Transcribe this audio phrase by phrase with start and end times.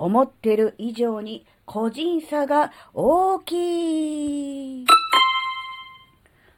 [0.00, 4.86] 思ってる以上に個人差が大きい。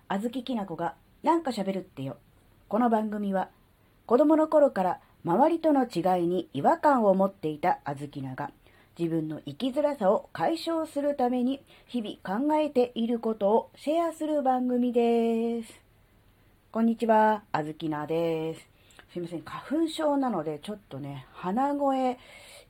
[0.07, 2.19] あずききなこがなんか喋るってよ。
[2.69, 3.49] この番組は
[4.07, 8.53] 子供の頃から周りとの違いに違和感を持っていたあずきなが
[8.97, 15.81] 自分の生きづらさを解消するために日々考えていることをシェアする番組です。
[16.71, 18.69] こんにちは、あずきなです。
[19.13, 22.19] すいません、花粉症なのでちょっとね、鼻声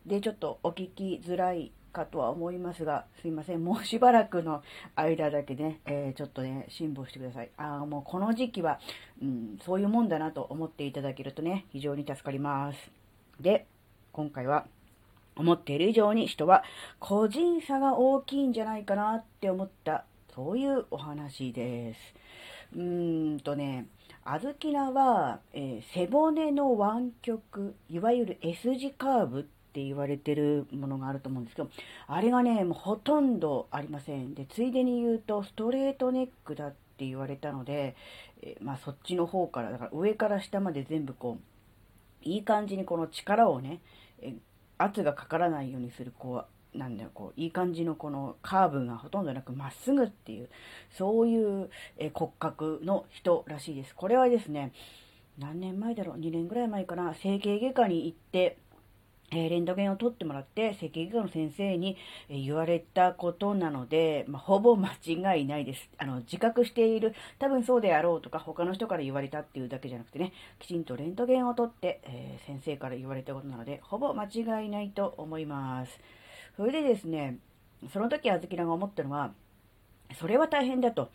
[0.06, 3.64] でちょっとお聞きづらいかとは思いますが、すいません。
[3.64, 4.62] もうしばらくの
[4.96, 7.50] 間だけね、えー、ちょっとね、辛抱してください。
[7.56, 8.80] ああ、もうこの時期は、
[9.22, 12.90] うん、そういうもんだなと思っていただけるとね、非常に助かります。
[13.40, 13.66] で、
[14.12, 14.66] 今回は、
[15.34, 16.62] 思っている以上に人は
[16.98, 22.00] 個人差が大きいんじゃないかなって思った、そういうお話です。
[22.74, 23.86] うーんとね、
[24.24, 31.70] あずきなは、えー、背骨の湾曲、いわゆる S 字カーブっって言われてるものがあると思うんですけど、
[32.06, 34.34] あれがね、もうほとんどありません。
[34.34, 37.96] で、ついでに言うと、ストレートネックだって言われたので、
[38.42, 43.80] えー、まあそっちの方から、だから上から下まで全部こう、いい感じにこの力をね、
[44.20, 44.34] え
[44.76, 50.50] 圧がかからないようにする、こう、なんだよ、こう、いい感じのこのカーブがほとんどなくまっすぐっていう、
[50.90, 53.94] そういう、え骨格の人らしいです。
[53.94, 54.72] これはですね、
[55.38, 57.14] 何年前だろう ?2 年ぐらい前かな？
[57.14, 58.58] 整形外科に行って、
[59.34, 61.96] え、レントゲンを取ってもらって、整形外科の先生に、
[62.28, 65.88] え、言われたことなので、まあ、ほぼ間違いないです。
[65.98, 75.98] あの、自覚している、多分そうであろうとか、他の人から言われたっていうだけじゃなくてね、きちんとレントゲンを取って、えー、先生から言われたことなので、ほぼ間違いないと思います。
[76.56, 77.38] それでですね、
[77.92, 79.32] その時あずきらが思ったのは、
[80.18, 81.10] それは大変だと。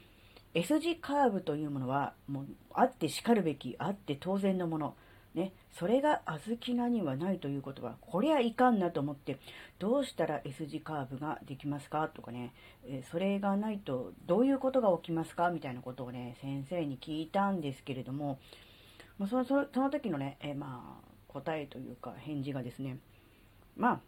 [0.53, 4.95] S 字カーブというものは、もう、あってしかるべき、あって当然のもの。
[5.37, 9.37] ね、それが小豆菜にはないということは、こりゃいかんなと思って、
[9.79, 12.09] どうしたら S 字カーブができますか？
[12.09, 15.49] とかね、えそれがないとどういうことが起きますか？
[15.51, 18.39] みたいなことをね、先生に聞いたんですけれども、
[19.19, 22.97] まあ、そのそのその時のね、えまあ、答えというか返事がですね、
[23.77, 24.01] ま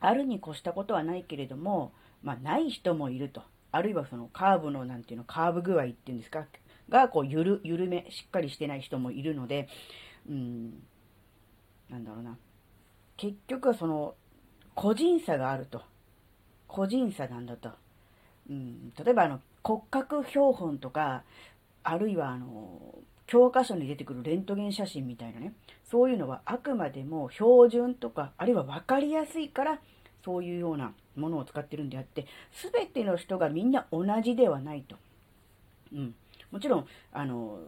[0.00, 1.92] あ、あるに越したことはないけれども、
[2.22, 3.42] まあ、ない人もいると。
[3.74, 6.46] あるいはそのカーブの、なんていうの、カーブ具合っていうんですか、
[6.90, 9.66] が、こう、緩め、しっかりしてない人もいるので、
[10.28, 10.82] うん、
[11.90, 12.36] なんだろうな。
[13.16, 14.14] 結局はその、
[14.74, 15.82] 個人差があると。
[16.66, 17.70] 個人差なんだと。
[18.48, 21.22] うん、例えばあの、骨格標本とか、
[21.84, 25.54] あるいはあの、教科書に出てくるレントゲン写真みたいなね、
[25.90, 29.80] そういうのはあくまでも標準とか、あるいは分かりやすいから、
[30.24, 34.96] そういうようなものを使ってるんであって、すべての人がみんな同じではないと。
[35.92, 36.14] うん。
[36.50, 37.58] もちろん、あの、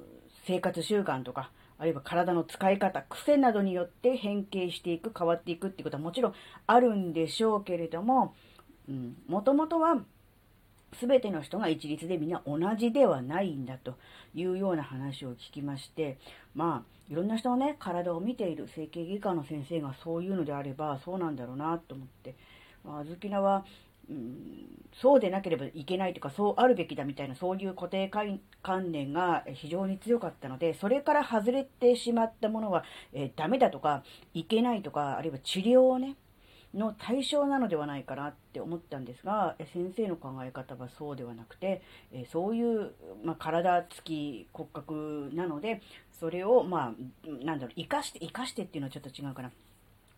[0.47, 1.51] 生活習慣とか、
[1.85, 6.35] あるいは体の使い方、癖などによって変形していく、変わっていくっていうことはもちろん
[6.67, 8.35] あるんでしょうけれども、
[9.29, 10.03] もともとは
[10.99, 13.99] 全ての人が一律でみんな同じではないんだと
[14.35, 16.17] いうような話を聞きまして、
[16.55, 22.35] まあ、いろんな人のね、体を見ている整形外科の先生がそういうのであれば、そうなんだろうなと思って、
[22.83, 23.67] まあ、あずきなは
[24.09, 24.67] うん、
[25.01, 28.11] そうでなければいけないとか、そうあるべきだみたいな、そういう固定
[28.63, 34.05] 観念が非常に強かったので、それから外れてしまったものは、えー、ダメだとか、
[34.35, 36.17] いけないとか、あるいは治療をね、
[36.75, 41.83] の対象なのではないかなって思ったんですが、先生の考え方はそうではなくて、
[42.13, 42.93] えそういう、
[43.25, 45.81] まあ、体つき骨格なので、
[46.19, 49.53] それを、まあ、なんだろう、生かして、生かしてっていうのはちょっと違うかな。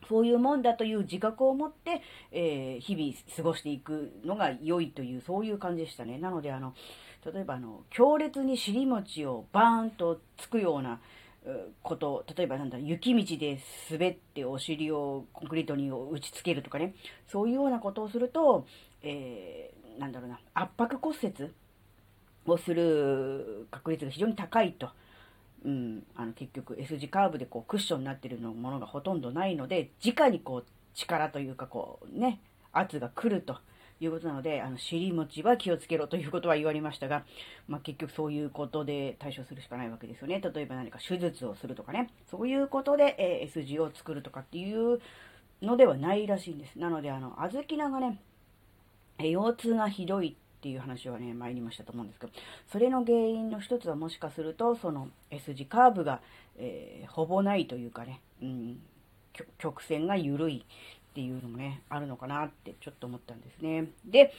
[0.09, 2.03] そういうもんだという自覚を持って、
[2.33, 6.19] えー、日々過ごしていくのが良いという、そういう感じでしたね。
[6.19, 6.75] なので、あの、
[7.25, 11.01] 例えば、あの、強烈に尻餅をバーンとつくような
[11.83, 13.59] こと、例えばなんだ、雪道で
[13.91, 16.95] 滑ってお尻をコンクリートに打ちつけるとかね、
[17.29, 18.67] そういうようなことをすると、
[19.03, 21.53] えー、なんだろうな、圧迫骨折
[22.47, 24.91] をする確率が非常に高いと。
[25.65, 32.41] うん、あの結局 S 字カーブでこうクッションになってるのものがほとんどないので、直にこう力というかこうね、
[32.73, 33.57] 圧が来ると
[34.01, 37.25] いうことなので、あの尻餅は気をつけろということは言われましたが、
[37.69, 40.41] まあ、結局そういうことで対処するしかないわけですよね。
[40.41, 45.01] 例えば何か手術をするとかね、そういうことで、え、S 字を作るとかっていう
[45.63, 46.79] のではないらしいんです。
[46.79, 48.21] なので、あの、小豆菜がね、
[49.19, 50.37] 腰痛がひどい
[50.67, 52.33] っていう話はね、参りましたと思うんですけど、
[52.73, 56.21] それの原因の一つはもしかすると、その S 字カーブが、
[56.57, 58.81] えー、ほぼないというかね、うん、
[59.59, 63.85] 曲線が緩いっていうのもね、あるのかなってちょっと思ったんですね。
[64.05, 64.33] で、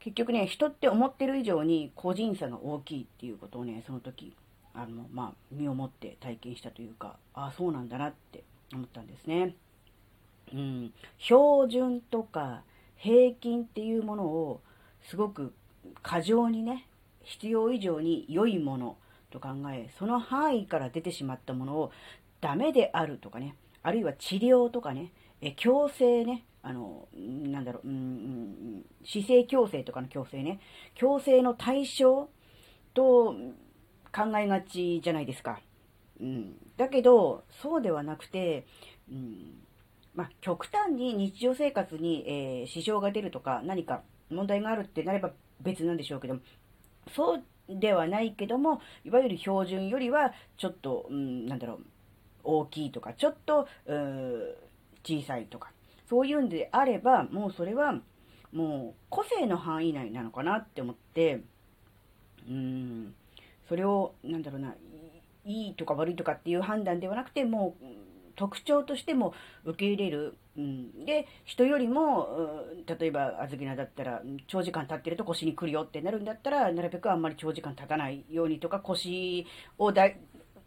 [0.00, 4.34] 結局ね、人って思ってる以上に個人差が大きいっていうことをね、その時、
[4.74, 9.54] あの、まあ、身をもって体験したというか、ああ、そうなんだなって思ったんですね。
[10.52, 12.62] うん、標準とか
[12.96, 14.60] 平均っていうものを
[15.08, 15.54] すごく
[16.02, 16.88] 過剰にね、
[17.22, 18.96] 必要以上に良いもの
[19.30, 21.92] と考え、その範囲から出てしまったものを
[22.40, 30.60] ダメであるとかね、あるいは治療とかね、え強制ね、あの、なんだろう、うん、姿勢矯正とかの矯正ね、
[30.96, 32.28] 矯正の対象
[32.94, 33.34] と
[34.12, 35.60] 考えがちじゃないですか。
[36.20, 38.66] うん、だけど、そうではなくて、
[39.10, 39.62] うん
[40.14, 46.40] まあ、極端に日常生活に、えー、支障が出るとか、何か問題があるってなれば別なんでしょうけども、
[47.14, 51.80] そうではないけども、いわゆる標準よりは、ちょっと、うん、なんだろう、
[52.44, 53.68] 大きいとか、ちょっと、
[55.04, 55.72] 小さいとか、
[56.08, 58.00] そういうんであれば、もうそれは、
[58.52, 61.40] もう個性の範囲内なのかなって思って、
[62.48, 63.14] うん、
[63.68, 64.74] それを、なんだろうな、
[65.44, 67.84] いいとか悪いとかっていう判断ではなくて、もう
[68.36, 69.34] 特徴としても
[69.64, 70.36] 受け入れる。
[70.56, 79.46] うん、で、人よりも、例えば、あずきなだったら、長時間立ってると腰に来るよってなるんだったら、なるべくあんまり長時間立たないようにとか、腰
[79.78, 80.10] をだ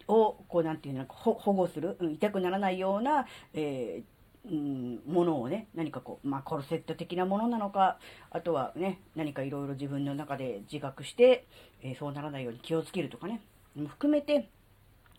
[0.07, 7.99] を、こう、なんていうの、保護する、うん、痛くならないような、えーうん、ものをね、何かこう、まあ、コルセット的なものなのか、
[8.31, 11.45] あとはね、何かいろいろ自分の中で自覚して、
[11.81, 13.41] えー、そうならないように気をつけるとかね、
[13.87, 14.49] 含めて、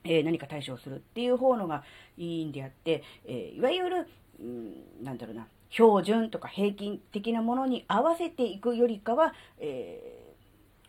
[0.04, 1.84] えー、何か対処をするっていう方のが
[2.16, 4.08] いいんであって、えー、いわゆる、
[4.40, 10.20] うん、なんだろうな、標準とか平均的なものに合わせていくよりかは、え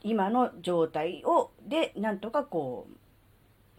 [0.04, 2.88] 今の状態を、で、なんとかこ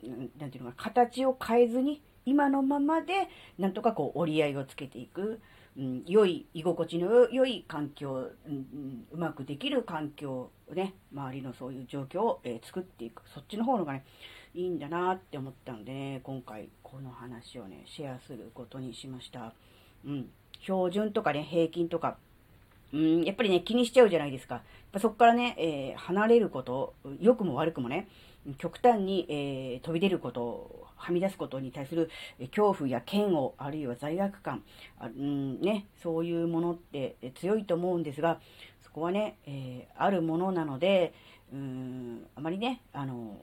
[0.02, 0.08] う、
[0.38, 5.40] なんていうのか、形を変えずに、今のままで、なんとかこう折り合いをつけていく、
[5.76, 13.22] うん、良い、居心地の良い環境、うん、うまくできる環境をね、周りのそういう状況を、えー、作っていく。
[13.34, 14.04] そっちの方のがね、
[14.54, 19.54] いいんだなって思ったのでね、今回この話をね、シェアすることにしました。
[20.04, 20.30] うん。
[20.60, 22.18] 標準とかね、平均とか、
[22.92, 24.56] うん、やっぱりね、気にしちゃうじゃないですか。
[24.56, 28.08] やっぱそこからね、えー、離れること、良くも悪くもね、
[28.58, 34.62] 極端に、えー、飛び出ること、はみ出すことに対する恐怖や嫌悪、あるいは罪悪感、
[35.00, 38.38] あうんね、そういうものって強いと思うんですが、
[38.82, 41.12] そこはね、えー、あるものなので、
[41.52, 43.36] うーん、あまりね、あの、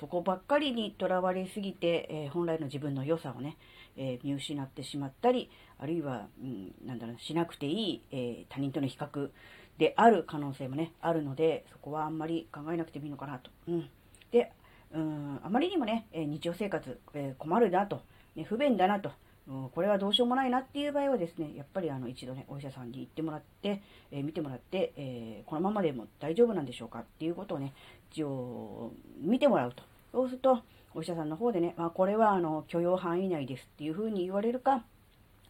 [0.00, 3.58] そこばっかりにとらわれすぎて、えー、本来の自分の良さをね、
[3.98, 9.28] えー、見失ってしまったり、あるいは、うん、なんだろう、しなくていい、え他人との比較
[9.76, 13.50] である可能性もね、あるので、そこはあんまり考えなくてもいいのかなと。
[13.68, 13.90] うん。
[14.32, 14.50] で、
[14.92, 18.00] うん、あまりにもね、え日常生活、え困るなと、
[18.36, 19.12] ね、不便だなと、
[19.48, 27.74] うん、これはどうしようもないなっていう場合はですね、やっぱりあの一度ね、お医者さんに行ってもらって、え、見てもらって、え、このままでも大丈夫なんでしょうかっていうことをね、
[28.10, 29.89] 一応見てもらうと。
[30.12, 30.62] そうすると、
[30.94, 34.84] お医者さんの方でね、まあ、これはあの許容範囲内ですっていうふうに言われるか、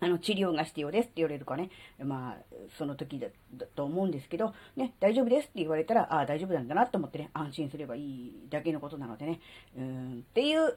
[0.01, 1.71] あの、治療が必要ですって言われるかね、
[2.03, 2.43] まあ、
[2.79, 3.29] その時だ
[3.77, 9.41] と思うんですけど、ね、大丈夫ですって言われたら、ああ、大丈夫なんだなと思ってね、安心すればいいだけのことなのでね、
[9.77, 10.77] うん、っていう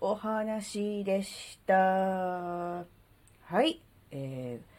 [0.00, 1.74] お話でした。
[1.74, 2.84] は
[3.62, 4.73] い、えー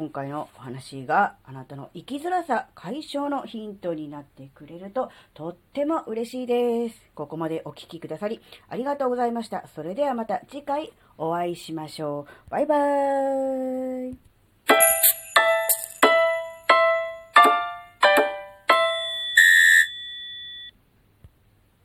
[0.00, 6.96] 今回のお話があなたの生きづらさ解消のヒントになってくれるととっても嬉しいです。
[7.14, 9.68] ここまでお聴きくださりありがとうございました。
[9.74, 12.50] それではまた次回お会いしましょう。
[12.50, 14.29] バイバーイ。